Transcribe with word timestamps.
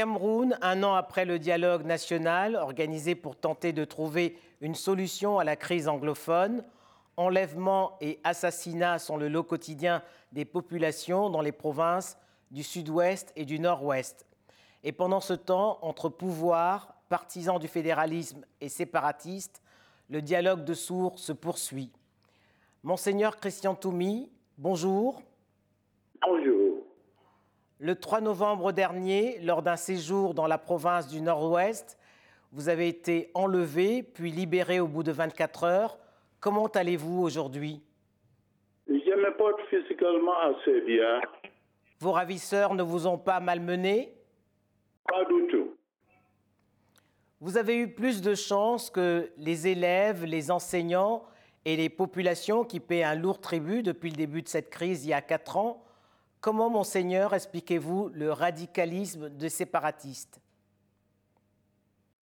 Cameroun, 0.00 0.56
un 0.62 0.82
an 0.82 0.94
après 0.94 1.26
le 1.26 1.38
dialogue 1.38 1.84
national 1.84 2.56
organisé 2.56 3.14
pour 3.14 3.36
tenter 3.36 3.74
de 3.74 3.84
trouver 3.84 4.34
une 4.62 4.74
solution 4.74 5.38
à 5.38 5.44
la 5.44 5.56
crise 5.56 5.88
anglophone, 5.88 6.64
enlèvements 7.18 7.98
et 8.00 8.18
assassinats 8.24 8.98
sont 8.98 9.18
le 9.18 9.28
lot 9.28 9.42
quotidien 9.42 10.02
des 10.32 10.46
populations 10.46 11.28
dans 11.28 11.42
les 11.42 11.52
provinces 11.52 12.16
du 12.50 12.62
sud-ouest 12.62 13.30
et 13.36 13.44
du 13.44 13.60
nord-ouest. 13.60 14.24
Et 14.84 14.92
pendant 14.92 15.20
ce 15.20 15.34
temps, 15.34 15.78
entre 15.82 16.08
pouvoirs, 16.08 16.94
partisans 17.10 17.58
du 17.58 17.68
fédéralisme 17.68 18.46
et 18.62 18.70
séparatistes, 18.70 19.60
le 20.08 20.22
dialogue 20.22 20.64
de 20.64 20.72
sourds 20.72 21.18
se 21.18 21.32
poursuit. 21.34 21.92
Monseigneur 22.84 23.36
Christian 23.36 23.74
Toumi, 23.74 24.30
bonjour. 24.56 25.20
Bonjour. 26.22 26.69
Le 27.82 27.94
3 27.94 28.20
novembre 28.20 28.72
dernier, 28.72 29.38
lors 29.38 29.62
d'un 29.62 29.76
séjour 29.76 30.34
dans 30.34 30.46
la 30.46 30.58
province 30.58 31.08
du 31.08 31.22
Nord-Ouest, 31.22 31.98
vous 32.52 32.68
avez 32.68 32.88
été 32.88 33.30
enlevé 33.32 34.02
puis 34.02 34.30
libéré 34.30 34.80
au 34.80 34.86
bout 34.86 35.02
de 35.02 35.12
24 35.12 35.64
heures. 35.64 35.98
Comment 36.40 36.66
allez-vous 36.66 37.22
aujourd'hui? 37.22 37.82
Je 38.86 38.92
me 38.92 39.34
porte 39.34 39.62
physiquement 39.70 40.38
assez 40.40 40.82
bien. 40.82 41.22
Vos 42.00 42.12
ravisseurs 42.12 42.74
ne 42.74 42.82
vous 42.82 43.06
ont 43.06 43.16
pas 43.16 43.40
malmené? 43.40 44.12
Pas 45.08 45.24
du 45.24 45.46
tout. 45.46 45.74
Vous 47.40 47.56
avez 47.56 47.78
eu 47.78 47.94
plus 47.94 48.20
de 48.20 48.34
chance 48.34 48.90
que 48.90 49.32
les 49.38 49.68
élèves, 49.68 50.26
les 50.26 50.50
enseignants 50.50 51.24
et 51.64 51.76
les 51.76 51.88
populations 51.88 52.62
qui 52.62 52.78
paient 52.78 53.04
un 53.04 53.14
lourd 53.14 53.40
tribut 53.40 53.82
depuis 53.82 54.10
le 54.10 54.16
début 54.16 54.42
de 54.42 54.48
cette 54.48 54.68
crise 54.68 55.06
il 55.06 55.08
y 55.08 55.14
a 55.14 55.22
quatre 55.22 55.56
ans. 55.56 55.82
Comment, 56.40 56.70
monseigneur, 56.70 57.34
expliquez-vous 57.34 58.10
le 58.14 58.32
radicalisme 58.32 59.28
des 59.28 59.50
séparatistes? 59.50 60.40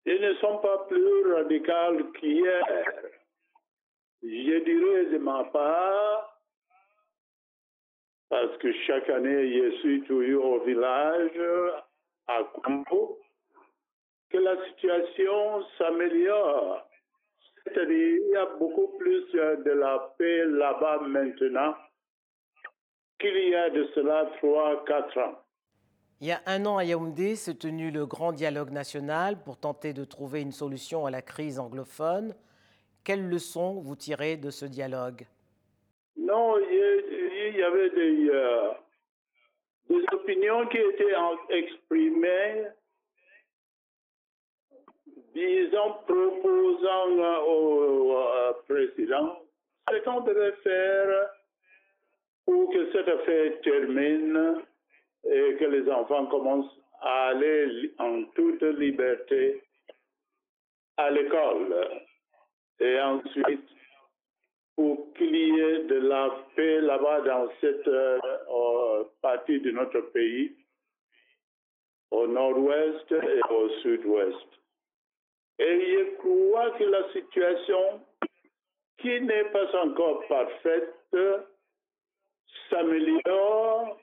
Ils 0.06 0.20
ne 0.20 0.34
sont 0.34 0.58
pas 0.58 0.86
plus 0.88 1.32
radicaux 1.32 2.10
qu'hier. 2.18 2.64
Je 4.22 4.64
dirais 4.64 5.04
de 5.12 5.18
ma 5.18 5.44
part, 5.44 6.40
parce 8.28 8.56
que 8.58 8.72
chaque 8.86 9.08
année, 9.08 9.52
je 9.52 9.76
suis 9.78 10.02
toujours 10.02 10.44
au 10.44 10.60
village, 10.64 11.40
à 12.26 12.42
Congo, 12.64 13.20
que 14.30 14.38
la 14.38 14.56
situation 14.66 15.64
s'améliore. 15.78 16.88
C'est-à-dire 17.64 18.18
il 18.20 18.30
y 18.32 18.36
a 18.36 18.46
beaucoup 18.58 18.88
plus 18.98 19.30
de 19.32 19.70
la 19.70 20.12
paix 20.18 20.44
là-bas 20.44 21.00
maintenant 21.06 21.74
qu'il 23.18 23.48
y 23.48 23.54
a 23.54 23.70
de 23.70 23.88
cela 23.94 24.30
trois, 24.38 24.84
quatre 24.86 25.18
ans. 25.18 25.42
Il 26.20 26.26
y 26.26 26.32
a 26.32 26.40
un 26.46 26.66
an 26.66 26.78
à 26.78 26.84
Yaoundé 26.84 27.36
s'est 27.36 27.54
tenu 27.54 27.90
le 27.90 28.06
grand 28.06 28.32
dialogue 28.32 28.70
national 28.70 29.42
pour 29.44 29.56
tenter 29.56 29.92
de 29.92 30.04
trouver 30.04 30.40
une 30.40 30.52
solution 30.52 31.06
à 31.06 31.10
la 31.10 31.22
crise 31.22 31.58
anglophone. 31.58 32.34
Quelles 33.04 33.28
leçons 33.28 33.80
vous 33.80 33.94
tirez 33.94 34.36
de 34.36 34.50
ce 34.50 34.66
dialogue? 34.66 35.26
Non, 36.16 36.58
il 36.58 37.56
y 37.56 37.62
avait 37.62 37.90
des, 37.90 38.28
euh, 38.30 38.70
des 39.88 40.04
opinions 40.12 40.66
qui 40.66 40.78
étaient 40.78 41.14
exprimées 41.50 42.66
disons, 45.38 45.94
proposant 46.06 47.44
au 47.46 48.16
euh, 48.16 48.52
président 48.68 49.38
ce 49.90 49.96
qu'on 50.04 50.20
devait 50.20 50.56
faire 50.62 51.30
pour 52.48 52.70
que 52.70 52.90
cette 52.92 53.08
affaire 53.08 53.60
termine 53.60 54.62
et 55.22 55.56
que 55.56 55.66
les 55.66 55.86
enfants 55.90 56.24
commencent 56.28 56.80
à 57.02 57.28
aller 57.28 57.92
en 57.98 58.24
toute 58.34 58.62
liberté 58.62 59.62
à 60.96 61.10
l'école. 61.10 61.76
Et 62.80 62.98
ensuite, 63.00 63.68
pour 64.76 65.12
qu'il 65.12 65.36
y 65.36 65.60
ait 65.60 65.84
de 65.84 65.96
la 65.96 66.30
paix 66.56 66.80
là-bas 66.80 67.20
dans 67.20 67.50
cette 67.60 67.86
euh, 67.86 69.04
partie 69.20 69.60
de 69.60 69.70
notre 69.72 70.00
pays, 70.12 70.56
au 72.10 72.26
nord-ouest 72.28 73.12
et 73.12 73.52
au 73.52 73.68
sud-ouest. 73.82 74.48
Et 75.58 75.80
je 75.80 76.16
crois 76.16 76.70
que 76.78 76.84
la 76.84 77.12
situation, 77.12 78.00
qui 78.96 79.20
n'est 79.20 79.50
pas 79.50 79.84
encore 79.84 80.26
parfaite, 80.28 80.94
s'améliore 82.70 83.98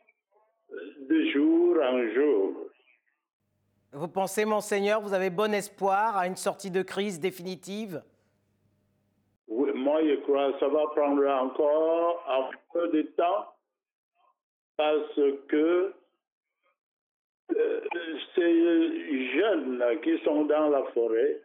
de 1.09 1.25
jour 1.31 1.77
en 1.81 2.13
jour. 2.13 2.53
Vous 3.91 4.07
pensez, 4.07 4.43
monseigneur, 4.43 4.99
vous 4.99 5.13
avez 5.13 5.29
bon 5.29 5.53
espoir 5.53 6.17
à 6.17 6.27
une 6.27 6.35
sortie 6.35 6.71
de 6.71 6.81
crise 6.81 7.19
définitive? 7.19 8.03
Oui, 9.47 9.71
Moi, 9.73 10.01
je 10.03 10.15
crois 10.21 10.51
que 10.51 10.59
ça 10.59 10.67
va 10.67 10.83
prendre 10.87 11.25
encore 11.25 12.25
un 12.27 12.49
peu 12.73 12.89
de 12.89 13.03
temps 13.15 13.53
parce 14.75 15.15
que 15.47 15.93
euh, 17.55 17.81
ces 18.35 19.29
jeunes 19.33 19.83
qui 20.03 20.19
sont 20.25 20.43
dans 20.45 20.69
la 20.69 20.83
forêt, 20.93 21.41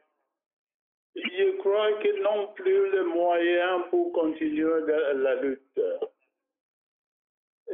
je 1.15 1.57
crois 1.59 1.93
qu'ils 2.01 2.21
n'ont 2.23 2.49
plus 2.55 2.91
les 2.91 3.03
moyens 3.03 3.83
pour 3.91 4.13
continuer 4.13 4.81
la 5.15 5.35
lutte. 5.37 5.81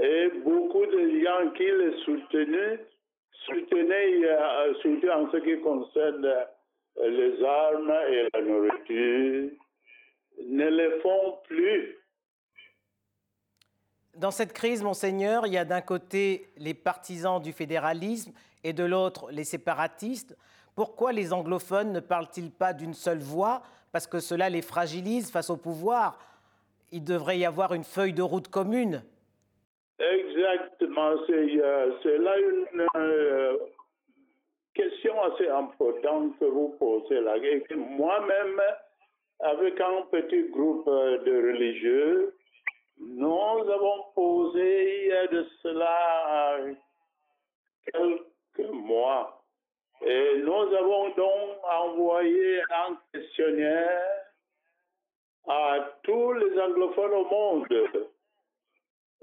Et 0.06 0.30
beaucoup 0.44 0.86
de 0.86 1.24
gens 1.24 1.50
qui 1.56 1.64
les 1.64 2.00
soutenaient, 2.04 2.86
soutenaient 3.44 4.22
surtout 4.80 5.08
en 5.08 5.28
ce 5.32 5.38
qui 5.38 5.60
concerne 5.62 6.32
les 7.02 7.44
armes 7.44 7.92
et 8.08 8.28
la 8.32 8.40
nourriture, 8.40 9.50
ne 10.48 10.68
les 10.68 11.00
font 11.00 11.38
plus. 11.48 11.98
Dans 14.14 14.30
cette 14.30 14.52
crise, 14.52 14.80
monseigneur, 14.84 15.44
il 15.46 15.54
y 15.54 15.58
a 15.58 15.64
d'un 15.64 15.80
côté 15.80 16.50
les 16.56 16.74
partisans 16.74 17.42
du 17.42 17.52
fédéralisme 17.52 18.32
et 18.62 18.72
de 18.72 18.84
l'autre 18.84 19.32
les 19.32 19.44
séparatistes. 19.44 20.36
Pourquoi 20.76 21.12
les 21.12 21.32
anglophones 21.32 21.92
ne 21.92 22.00
parlent-ils 22.00 22.52
pas 22.52 22.72
d'une 22.72 22.94
seule 22.94 23.18
voix? 23.18 23.62
Parce 23.90 24.06
que 24.06 24.20
cela 24.20 24.50
les 24.50 24.62
fragilise 24.62 25.32
face 25.32 25.50
au 25.50 25.56
pouvoir. 25.56 26.20
Il 26.92 27.02
devrait 27.02 27.38
y 27.38 27.44
avoir 27.44 27.74
une 27.74 27.82
feuille 27.82 28.12
de 28.12 28.22
route 28.22 28.46
commune. 28.46 29.02
Exactement. 29.98 31.14
C'est 31.26 31.60
euh, 31.60 32.18
là 32.18 32.38
une 32.38 32.86
euh, 32.96 33.56
question 34.74 35.22
assez 35.22 35.48
importante 35.48 36.38
que 36.38 36.44
vous 36.44 36.76
posez. 36.78 37.20
Moi-même, 37.74 38.60
avec 39.40 39.80
un 39.80 40.02
petit 40.10 40.48
groupe 40.50 40.86
de 40.86 41.48
religieux, 41.48 42.34
nous 42.98 43.70
avons 43.70 44.04
posé 44.14 45.10
de 45.32 45.46
cela 45.62 46.58
quelques 47.92 48.70
mois. 48.72 49.42
Et 50.02 50.38
nous 50.38 50.74
avons 50.74 51.08
donc 51.10 51.58
envoyé 51.64 52.60
un 52.60 52.98
questionnaire 53.12 54.26
à 55.48 55.78
tous 56.02 56.32
les 56.32 56.60
anglophones 56.60 57.12
au 57.12 57.24
monde. 57.24 58.08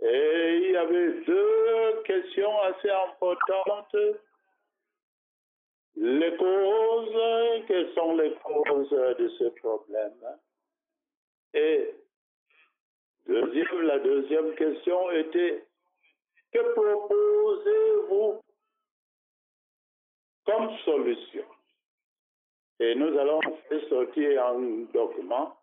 Et 0.03 0.57
il 0.57 0.71
y 0.71 0.75
avait 0.75 1.21
deux 1.21 2.01
questions 2.03 2.61
assez 2.63 2.89
importantes. 2.89 3.95
Les 5.95 6.35
causes, 6.35 7.65
quelles 7.67 7.93
sont 7.93 8.17
les 8.17 8.33
causes 8.43 8.89
de 8.89 9.29
ce 9.39 9.45
problème? 9.61 10.37
Et 11.53 11.95
deuxième, 13.27 13.81
la 13.83 13.99
deuxième 13.99 14.55
question 14.55 15.09
était, 15.11 15.65
que 16.51 16.73
proposez-vous 16.73 18.41
comme 20.45 20.77
solution? 20.79 21.45
Et 22.79 22.95
nous 22.95 23.17
allons 23.17 23.39
faire 23.69 23.87
sortir 23.87 24.45
un 24.47 24.85
document 24.93 25.55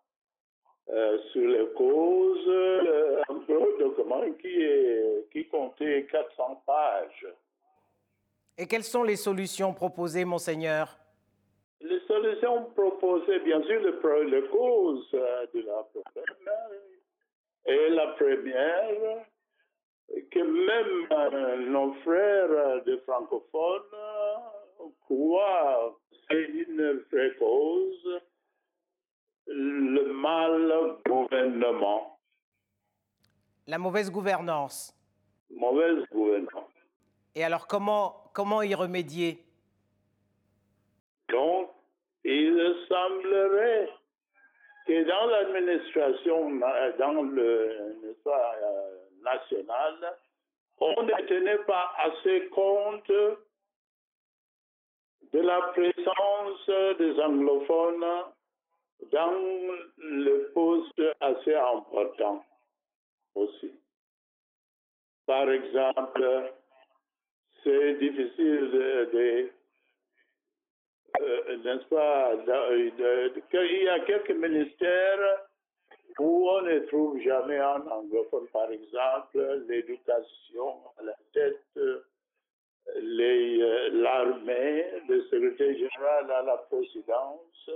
euh, 0.89 1.17
sur 1.31 1.47
les 1.47 1.67
causes, 1.75 2.47
euh, 2.47 3.21
un 3.29 3.79
document 3.79 4.21
qui, 4.39 4.61
est, 4.61 5.29
qui 5.31 5.47
comptait 5.47 6.07
400 6.11 6.63
pages. 6.65 7.27
Et 8.57 8.67
quelles 8.67 8.83
sont 8.83 9.03
les 9.03 9.15
solutions 9.15 9.73
proposées, 9.73 10.25
monseigneur? 10.25 10.97
Les 11.81 11.99
solutions 12.01 12.65
proposées, 12.75 13.39
bien 13.39 13.61
sûr, 13.63 13.79
les, 13.79 14.29
les 14.29 14.47
causes 14.49 15.09
euh, 15.13 15.45
de 15.53 15.61
la 15.61 15.83
problème. 15.83 16.81
Et 17.65 17.89
la 17.89 18.07
première, 18.07 19.25
que 20.29 20.39
même 20.39 21.71
nos 21.71 21.93
frères 22.03 22.83
de 22.83 22.97
francophones 23.05 23.97
croient 25.05 25.95
c'est 26.31 26.45
une 26.45 27.03
vraie 27.11 27.35
cause, 27.37 28.21
le 29.53 30.13
mal 30.13 30.97
gouvernement. 31.05 32.19
La 33.67 33.77
mauvaise 33.77 34.11
gouvernance. 34.11 34.95
Mauvaise 35.49 36.03
gouvernance. 36.11 36.69
Et 37.35 37.43
alors 37.43 37.67
comment, 37.67 38.31
comment 38.33 38.61
y 38.61 38.73
remédier? 38.75 39.43
Donc, 41.29 41.69
il 42.23 42.75
semblerait 42.89 43.89
que 44.87 45.03
dans 45.07 45.25
l'administration, 45.27 46.59
dans 46.99 47.21
le 47.21 47.41
euh, 48.27 48.97
national, 49.23 50.17
on 50.79 51.03
ne 51.03 51.27
tenait 51.27 51.63
pas 51.65 51.93
assez 51.99 52.47
compte 52.49 53.11
de 55.33 55.39
la 55.39 55.61
présence 55.73 56.97
des 56.97 57.19
anglophones 57.21 58.33
dans 59.11 59.31
le 59.97 60.51
poste 60.53 61.01
assez 61.19 61.55
important 61.55 62.43
aussi. 63.35 63.71
Par 65.25 65.49
exemple, 65.49 66.53
c'est 67.63 67.93
difficile 67.95 68.71
de, 69.13 69.49
euh, 71.21 71.57
n'est-ce 71.57 71.85
pas, 71.85 72.33
il 72.35 73.83
y 73.83 73.89
a 73.89 73.99
quelques 74.01 74.31
ministères 74.31 75.47
où 76.19 76.49
on 76.49 76.61
ne 76.61 76.79
trouve 76.87 77.19
jamais 77.21 77.57
un 77.57 77.81
anglophone, 77.87 78.47
par 78.49 78.69
exemple, 78.71 79.63
l'éducation 79.67 80.83
à 80.97 81.03
la 81.03 81.15
tête, 81.33 81.61
euh, 81.77 82.03
l'armée, 83.93 84.85
le 85.07 85.21
secrétaire 85.23 85.73
général 85.73 86.31
à 86.31 86.41
la 86.43 86.57
présidence. 86.57 87.69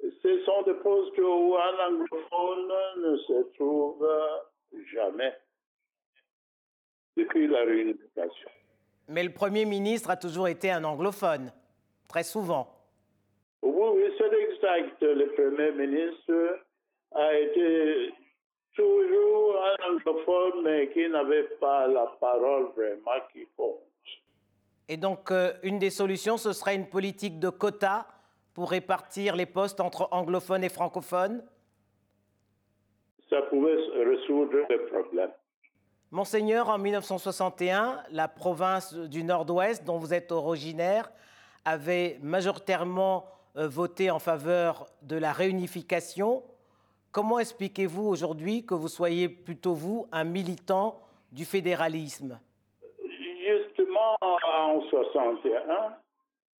Ce 0.00 0.44
sont 0.44 0.62
des 0.62 0.74
postes 0.74 1.18
où 1.18 1.56
un 1.56 1.88
anglophone 1.88 2.72
ne 2.98 3.16
se 3.18 3.54
trouve 3.54 4.06
jamais 4.92 5.34
depuis 7.16 7.46
la 7.46 7.60
réunification. 7.60 8.50
Mais 9.08 9.22
le 9.22 9.32
Premier 9.32 9.64
ministre 9.64 10.10
a 10.10 10.16
toujours 10.16 10.48
été 10.48 10.70
un 10.70 10.84
anglophone, 10.84 11.52
très 12.08 12.24
souvent. 12.24 12.68
Oui, 13.62 13.88
oui, 13.94 14.14
c'est 14.18 14.32
exact. 14.32 15.00
Le 15.02 15.26
Premier 15.34 15.72
ministre 15.86 16.60
a 17.12 17.34
été 17.34 18.12
toujours 18.74 19.56
un 19.64 19.92
anglophone, 19.92 20.62
mais 20.64 20.90
qui 20.90 21.08
n'avait 21.08 21.48
pas 21.60 21.86
la 21.86 22.06
parole 22.20 22.66
vraiment 22.76 23.20
qui 23.32 23.46
compte. 23.56 23.80
Et 24.88 24.96
donc, 24.96 25.30
euh, 25.30 25.52
une 25.62 25.78
des 25.78 25.90
solutions, 25.90 26.36
ce 26.36 26.52
serait 26.52 26.76
une 26.76 26.88
politique 26.88 27.40
de 27.40 27.48
quotas 27.48 28.06
pour 28.56 28.70
répartir 28.70 29.36
les 29.36 29.44
postes 29.44 29.80
entre 29.80 30.08
anglophones 30.12 30.64
et 30.64 30.70
francophones? 30.70 31.44
Ça 33.28 33.42
pouvait 33.42 33.76
résoudre 33.92 34.56
le 34.70 34.86
problème. 34.86 35.30
Monseigneur, 36.10 36.70
en 36.70 36.78
1961, 36.78 38.02
la 38.12 38.28
province 38.28 38.94
du 38.94 39.24
Nord-Ouest, 39.24 39.84
dont 39.84 39.98
vous 39.98 40.14
êtes 40.14 40.32
originaire, 40.32 41.12
avait 41.66 42.18
majoritairement 42.22 43.26
euh, 43.58 43.68
voté 43.68 44.10
en 44.10 44.18
faveur 44.18 44.86
de 45.02 45.16
la 45.16 45.32
réunification. 45.32 46.42
Comment 47.12 47.38
expliquez-vous 47.38 48.06
aujourd'hui 48.06 48.64
que 48.64 48.72
vous 48.72 48.88
soyez 48.88 49.28
plutôt, 49.28 49.74
vous, 49.74 50.06
un 50.12 50.24
militant 50.24 50.98
du 51.30 51.44
fédéralisme? 51.44 52.40
Justement, 53.04 54.16
en 54.22 54.80
61, 54.88 55.98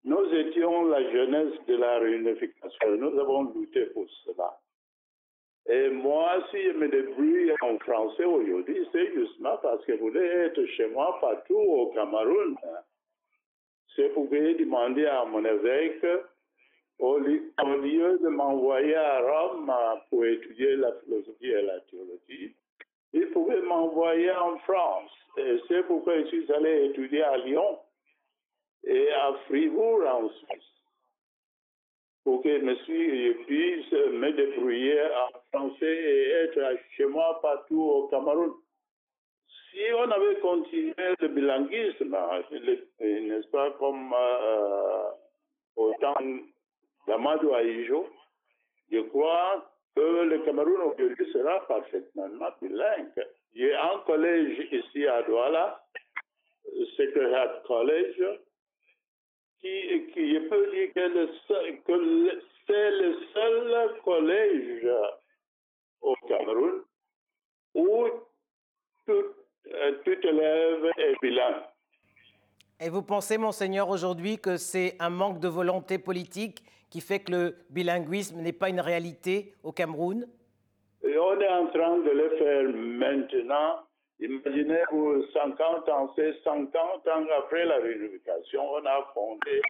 nous 0.07 0.33
étions 0.33 0.87
la 0.87 1.03
jeunesse 1.11 1.55
de 1.67 1.77
la 1.77 1.99
réunification. 1.99 2.97
Nous 2.97 3.19
avons 3.19 3.53
lutté 3.53 3.87
pour 3.87 4.07
cela. 4.25 4.57
Et 5.69 5.91
moi, 5.91 6.45
si 6.51 6.63
je 6.63 6.73
me 6.73 6.89
débrouille 6.89 7.53
en 7.61 7.77
français 7.81 8.25
aujourd'hui, 8.25 8.87
c'est 8.93 9.13
justement 9.15 9.57
parce 9.61 9.85
que 9.85 9.93
vous 9.93 10.11
voulez 10.11 10.25
être 10.25 10.65
chez 10.77 10.87
moi 10.87 11.19
partout 11.21 11.59
au 11.59 11.89
Cameroun. 11.89 12.57
C'est 13.97 14.11
pour 14.11 14.29
demander 14.29 15.07
à 15.07 15.25
mon 15.25 15.45
évêque 15.45 16.07
au, 17.01 17.19
lieu 17.19 18.19
de 18.23 18.29
m'envoyer 18.29 18.95
à 18.95 19.21
Rome 19.21 19.73
pour 20.09 20.25
étudier 20.25 20.77
la 20.77 20.93
philosophie 21.01 21.51
et 21.51 21.63
la 21.63 21.81
théologie, 21.81 22.55
il 23.13 23.27
pouvait 23.31 23.61
m'envoyer 23.61 24.31
en 24.31 24.57
France. 24.59 25.11
Et 25.37 25.59
c'est 25.69 25.83
pourquoi 25.87 26.19
je 26.21 26.27
suis 26.27 26.53
allé 26.53 26.87
étudier 26.87 27.23
à 27.23 27.39
Lyon 27.39 27.79
et 28.87 29.11
à 29.13 29.35
Fribourg 29.47 30.03
en 30.07 30.29
Suisse. 30.29 30.73
Pour 32.25 32.43
que 32.43 32.59
je 32.59 33.33
puisse 33.45 33.93
me 33.93 34.33
débrouiller 34.33 35.01
en 35.03 35.39
français 35.53 35.87
et 35.87 36.31
être 36.31 36.79
chez 36.97 37.07
moi 37.07 37.39
partout 37.41 37.83
au 37.83 38.09
Cameroun. 38.09 38.53
Si 39.71 39.81
on 39.95 40.11
avait 40.11 40.41
continué 40.41 40.95
le 41.21 41.29
bilinguisme, 41.29 42.17
n'est-ce 43.01 43.49
pas, 43.49 43.71
comme 43.73 44.13
euh, 44.13 45.11
au 45.77 45.93
temps 46.01 46.15
d'Amadou 47.07 47.55
Aïjo, 47.55 48.07
je 48.91 49.01
crois 49.01 49.71
que 49.95 50.01
le 50.01 50.39
Cameroun 50.41 50.81
aujourd'hui 50.81 51.31
sera 51.33 51.67
parfaitement 51.67 52.29
bilingue. 52.61 53.27
A 53.75 53.95
un 53.95 53.99
collège 54.01 54.69
ici 54.73 55.07
à 55.07 55.23
Douala, 55.23 55.81
Secretariat 56.97 57.63
College, 57.67 58.23
qui, 59.61 60.07
qui 60.13 60.35
je 60.35 60.49
peux 60.49 60.71
dire 60.71 60.93
que, 60.95 61.27
c'est 62.67 62.91
le 62.91 63.17
seul 63.33 64.01
collège 64.03 64.89
au 66.01 66.15
Cameroun 66.29 66.83
où 67.75 68.07
tout, 69.07 69.13
euh, 69.73 69.93
tout 70.05 70.27
élève 70.27 70.91
est 70.99 71.15
bilingue. 71.23 71.63
Et 72.81 72.91
vous 72.91 73.03
pensez, 73.03 73.39
monseigneur, 73.39 73.89
aujourd'hui 73.89 74.39
que 74.39 74.57
c'est 74.57 74.97
un 74.99 75.11
manque 75.11 75.41
de 75.41 75.49
volonté 75.49 75.99
politique 75.99 76.63
qui 76.91 77.01
fait 77.01 77.21
que 77.21 77.33
le 77.33 77.57
bilinguisme 77.71 78.41
n'est 78.41 78.53
pas 78.53 78.69
une 78.69 78.81
réalité 78.81 79.55
au 79.63 79.73
Cameroun? 79.73 80.27
Et 81.03 81.19
On 81.19 81.41
est 81.41 81.49
en 81.49 81.67
train 81.69 81.99
de 81.99 82.11
le 82.11 82.31
faire 82.37 82.65
maintenant. 82.75 83.87
Imaginez-vous, 84.19 85.27
50 85.33 85.89
ans, 85.89 86.13
c'est 86.17 86.43
50 86.43 86.75
ans 86.77 87.27
après 87.37 87.65
la 87.67 87.77
réunification, 87.77 88.63
on 88.73 88.87
a 88.87 89.11
fondé 89.13 89.61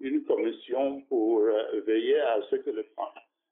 une 0.00 0.24
commission 0.24 1.00
pour 1.08 1.40
euh, 1.40 1.80
veiller 1.86 2.20
à 2.20 2.40
ce 2.48 2.56
que 2.56 2.70
le, 2.70 2.86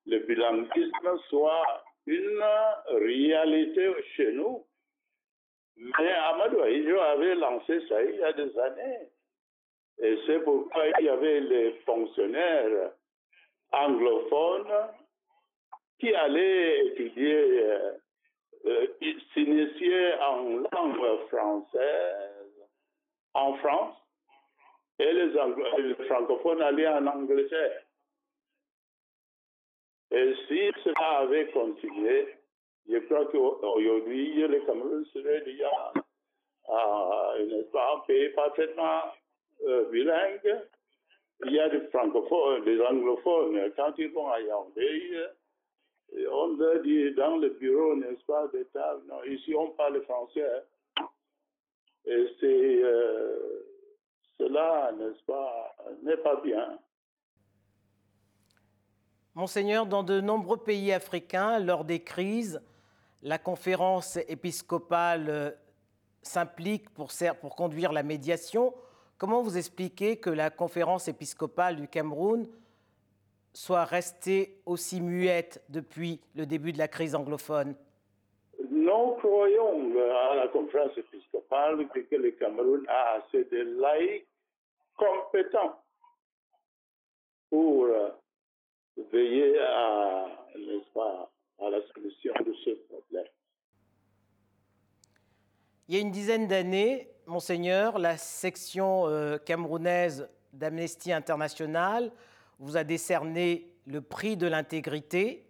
le 0.06 0.18
bilinguisme 0.20 1.18
soit 1.28 1.84
une 2.06 2.44
réalité 2.90 3.90
chez 4.14 4.32
nous. 4.32 4.64
Mais 5.76 6.12
Amadou 6.12 6.60
Aïdjo 6.60 6.98
avait 7.00 7.34
lancé 7.34 7.80
ça 7.88 8.02
il 8.02 8.16
y 8.16 8.22
a 8.22 8.32
des 8.32 8.58
années. 8.58 9.08
Et 9.98 10.18
c'est 10.26 10.40
pourquoi 10.44 10.84
il 11.00 11.06
y 11.06 11.08
avait 11.08 11.40
les 11.40 11.72
fonctionnaires 11.84 12.92
anglophones 13.72 14.90
qui 15.98 16.14
allaient 16.14 16.86
étudier, 16.86 17.64
euh, 18.66 18.86
s'initier 19.32 20.14
en 20.20 20.64
langue 20.72 21.18
française 21.28 22.68
en 23.34 23.54
France 23.54 23.96
et 24.98 25.12
les, 25.12 25.32
les 25.78 25.94
francophones 26.06 26.62
allaient 26.62 26.88
en 26.88 27.06
Angleterre. 27.06 27.82
Et 30.10 30.34
si 30.48 30.70
cela 30.82 31.18
avait 31.18 31.50
continué, 31.50 32.36
je 32.88 32.98
crois 32.98 33.26
qu'aujourd'hui, 33.26 34.34
le 34.34 34.60
Cameroun 34.60 35.04
serait 35.12 35.42
déjà 35.42 35.92
un 36.68 37.98
pays 38.06 38.28
parfaitement 38.30 39.02
euh, 39.66 39.90
bilingue. 39.90 40.60
Il 41.44 41.52
y 41.52 41.60
a 41.60 41.68
des 41.68 41.80
francophones, 41.88 42.64
des 42.64 42.80
anglophones. 42.80 43.72
Quand 43.76 43.92
ils 43.98 44.10
vont 44.12 44.30
à 44.30 44.40
Yaoundé, 44.40 45.26
on 46.30 46.56
leur 46.56 46.82
dit 46.82 47.12
dans 47.14 47.36
le 47.36 47.50
bureau, 47.50 47.96
n'est-ce 47.96 48.24
pas, 48.24 48.48
d'État, 48.48 48.98
non, 49.08 49.22
ici 49.24 49.54
on 49.54 49.70
parle 49.70 50.02
français. 50.02 50.64
Et 52.06 52.26
c'est 52.40 52.82
euh, 52.84 53.66
cela, 54.38 54.92
n'est-ce 54.98 55.22
pas, 55.24 55.74
n'est 56.02 56.16
pas 56.18 56.40
bien. 56.40 56.78
Monseigneur, 59.34 59.86
dans 59.86 60.02
de 60.02 60.20
nombreux 60.20 60.56
pays 60.56 60.92
africains, 60.92 61.58
lors 61.58 61.84
des 61.84 62.00
crises, 62.00 62.62
la 63.22 63.38
conférence 63.38 64.16
épiscopale 64.28 65.26
euh, 65.28 65.50
s'implique 66.22 66.88
pour 66.90 67.10
conduire 67.56 67.92
la 67.92 68.02
médiation. 68.02 68.74
Comment 69.18 69.42
vous 69.42 69.56
expliquez 69.58 70.18
que 70.18 70.30
la 70.30 70.50
conférence 70.50 71.08
épiscopale 71.08 71.76
du 71.76 71.88
Cameroun 71.88 72.46
soit 73.56 73.86
restée 73.86 74.60
aussi 74.66 75.00
muette 75.00 75.64
depuis 75.70 76.20
le 76.34 76.44
début 76.44 76.72
de 76.72 76.78
la 76.78 76.88
crise 76.88 77.14
anglophone 77.14 77.74
Nous 78.70 79.12
croyons 79.18 79.94
à 80.30 80.34
la 80.34 80.48
conférence 80.48 80.96
épiscopale 80.98 81.88
que 81.88 82.16
le 82.16 82.32
Cameroun 82.32 82.84
a 82.86 83.14
assez 83.14 83.44
de 83.44 83.80
laïcs 83.80 84.26
compétents 84.94 85.80
pour 87.48 87.86
euh, 87.86 88.10
veiller 89.10 89.58
à, 89.58 90.26
pas, 90.92 91.30
à 91.58 91.70
la 91.70 91.78
solution 91.94 92.34
de 92.44 92.52
ce 92.62 92.70
problème. 92.88 93.24
Il 95.88 95.94
y 95.94 95.98
a 95.98 96.00
une 96.02 96.10
dizaine 96.10 96.46
d'années, 96.46 97.08
Monseigneur, 97.24 97.98
la 97.98 98.18
section 98.18 99.06
euh, 99.06 99.38
camerounaise 99.38 100.28
d'Amnesty 100.52 101.10
International 101.10 102.12
vous 102.58 102.76
a 102.76 102.84
décerné 102.84 103.70
le 103.86 104.00
prix 104.00 104.36
de 104.36 104.46
l'intégrité. 104.46 105.46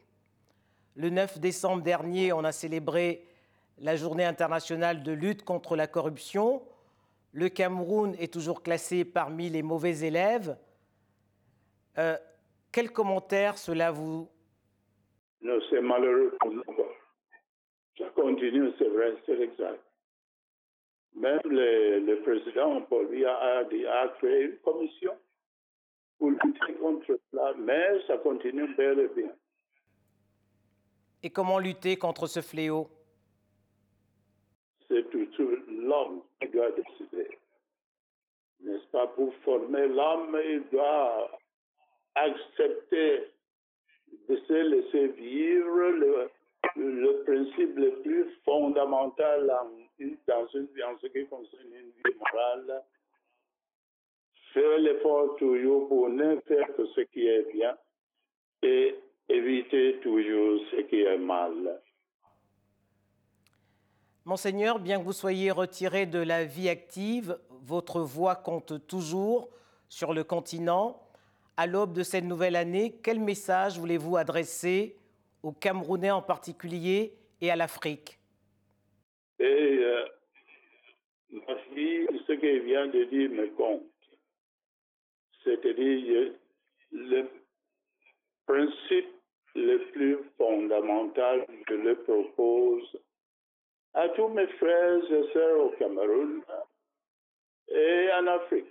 Le 0.95 1.11
9 1.11 1.39
décembre 1.39 1.83
dernier, 1.83 2.33
on 2.33 2.45
a 2.45 2.53
célébré 2.53 3.27
la 3.79 3.97
journée 3.97 4.25
internationale 4.25 5.03
de 5.03 5.13
lutte 5.13 5.45
contre 5.45 5.77
la 5.77 5.87
corruption. 5.87 6.63
Le 7.33 7.49
Cameroun 7.49 8.15
est 8.19 8.33
toujours 8.33 8.63
classé 8.63 9.05
parmi 9.05 9.51
les 9.51 9.63
mauvais 9.63 10.01
élèves. 10.01 10.57
Euh, 11.99 12.17
quel 12.73 12.93
commentaire 12.93 13.59
cela 13.59 13.91
vous... 13.91 14.29
Non, 15.43 15.59
c'est 15.71 15.81
malheureux 15.81 16.35
pour 16.41 16.51
nous. 16.51 16.63
Ça 17.99 18.07
continue, 18.15 18.71
c'est 18.79 18.89
vrai, 18.89 19.15
c'est 19.25 19.41
exact. 19.41 19.83
Même 21.15 21.41
le, 21.45 22.01
le 22.01 22.21
président 22.21 22.83
Paul 22.83 23.09
Biya 23.09 23.35
a, 23.35 23.59
a, 23.61 24.09
créé 24.19 24.43
une 24.43 24.59
commission 24.59 25.13
pour 26.19 26.31
lutter 26.31 26.75
contre 26.81 27.19
cela, 27.31 27.55
mais 27.59 28.07
ça 28.07 28.19
continue 28.19 28.75
bel 28.75 28.99
et 29.01 29.09
bien. 29.09 29.33
Et 31.23 31.31
comment 31.31 31.59
lutter 31.59 31.97
contre 31.97 32.27
ce 32.27 32.41
fléau? 32.41 32.89
C'est 34.89 35.11
toujours 35.11 35.59
l'homme 35.69 36.23
qui 36.41 36.49
doit 36.49 36.71
décider. 36.71 37.39
N'est-ce 38.61 38.87
pas? 38.89 39.07
Pour 39.09 39.35
former 39.45 39.89
l'homme, 39.89 40.39
il 40.45 40.63
doit 40.71 41.39
accepter 42.15 43.33
de 44.29 44.37
se 44.37 44.53
laisser 44.53 45.09
vivre 45.09 45.89
le, 45.91 46.31
le 46.77 47.25
principe 47.25 47.77
le 47.77 48.01
plus 48.03 48.27
fondamental 48.45 49.51
en, 49.51 49.71
dans 50.27 50.47
une 50.49 50.69
ce 51.01 51.07
qui 51.09 51.27
concerne 51.27 51.73
une 51.73 51.91
vie 51.91 52.17
morale. 52.19 52.83
Faire 54.57 54.79
l'effort 54.79 55.37
toujours 55.37 55.87
pour 55.87 56.09
ne 56.09 56.41
faire 56.49 56.75
que 56.75 56.87
ce 56.95 57.03
qui 57.03 57.27
est 57.27 57.47
bien 57.53 57.77
et 58.63 58.95
éviter 59.29 59.99
toujours 60.03 60.63
ce 60.71 60.81
qui 60.81 61.03
est 61.03 61.19
mal. 61.19 61.83
Monseigneur, 64.25 64.79
bien 64.79 64.99
que 64.99 65.05
vous 65.05 65.13
soyez 65.13 65.51
retiré 65.51 66.07
de 66.07 66.21
la 66.21 66.47
vie 66.47 66.71
active, 66.71 67.39
votre 67.51 68.01
voix 68.01 68.35
compte 68.35 68.87
toujours 68.87 69.51
sur 69.91 70.15
le 70.15 70.25
continent. 70.25 71.03
À 71.59 71.67
l'aube 71.67 71.93
de 71.93 72.03
cette 72.03 72.25
nouvelle 72.25 72.57
année, 72.57 72.99
quel 73.05 73.21
message 73.21 73.79
voulez-vous 73.79 74.17
adresser 74.17 74.97
aux 75.43 75.53
Camerounais 75.53 76.13
en 76.13 76.23
particulier 76.23 77.13
et 77.43 77.51
à 77.51 77.57
l'Afrique? 77.57 78.19
Et 79.39 79.45
euh, 79.45 80.07
ce 82.27 82.33
qu'elle 82.33 82.63
vient 82.63 82.87
de 82.87 83.05
dire 83.05 83.29
me 83.29 83.49
compte. 83.55 83.83
C'est-à-dire 85.47 86.33
le 86.91 87.23
principe 88.47 89.07
le 89.55 89.79
plus 89.93 90.19
fondamental 90.37 91.47
que 91.67 91.77
je 91.77 91.83
le 91.83 91.95
propose 92.03 93.01
à 93.95 94.09
tous 94.09 94.29
mes 94.29 94.49
frères 94.59 95.13
et 95.13 95.33
sœurs 95.33 95.67
au 95.67 95.71
Cameroun 95.79 96.43
et 97.69 98.09
en 98.13 98.27
Afrique. 98.27 98.67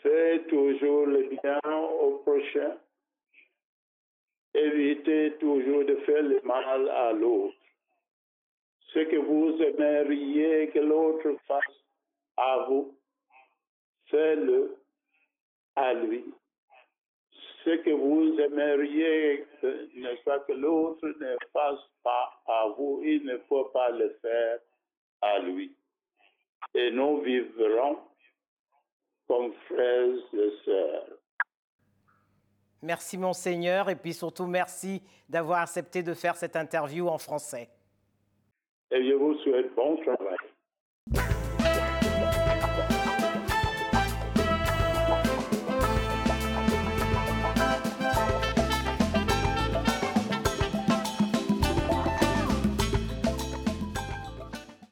Fais 0.00 0.44
toujours 0.44 1.06
le 1.06 1.28
bien 1.42 1.60
au 1.70 2.18
prochain. 2.18 2.78
Évitez 4.54 5.34
toujours 5.40 5.84
de 5.84 5.96
faire 6.06 6.22
le 6.22 6.40
mal 6.44 6.88
à 6.88 7.12
l'autre. 7.12 7.56
Ce 8.94 9.00
que 9.00 9.16
vous 9.16 9.60
aimeriez 9.60 10.68
que 10.68 10.78
l'autre 10.78 11.36
fasse 11.48 11.84
à 12.36 12.66
vous, 12.68 12.96
faites-le 14.06 14.81
à 15.76 15.94
lui. 15.94 16.24
Ce 17.64 17.70
que 17.70 17.90
vous 17.90 18.38
aimeriez, 18.40 19.46
n'est-ce 19.94 20.22
pas, 20.24 20.40
que 20.40 20.52
l'autre 20.52 21.06
ne 21.06 21.36
fasse 21.52 21.80
pas 22.02 22.42
à 22.46 22.68
vous, 22.76 23.00
il 23.04 23.24
ne 23.24 23.38
faut 23.48 23.66
pas 23.66 23.90
le 23.90 24.18
faire 24.20 24.58
à 25.20 25.38
lui. 25.38 25.74
Et 26.74 26.90
nous 26.90 27.20
vivrons 27.20 27.98
comme 29.28 29.52
frères 29.68 30.08
et 30.34 30.52
sœurs. 30.64 31.06
Merci 32.82 33.16
Monseigneur 33.16 33.88
et 33.90 33.96
puis 33.96 34.12
surtout 34.12 34.46
merci 34.46 35.00
d'avoir 35.28 35.60
accepté 35.60 36.02
de 36.02 36.14
faire 36.14 36.34
cette 36.34 36.56
interview 36.56 37.06
en 37.06 37.18
français. 37.18 37.68
Et 38.90 39.08
je 39.08 39.14
vous 39.14 39.34
souhaite 39.38 39.72
bon 39.74 39.96
travail. 39.98 40.21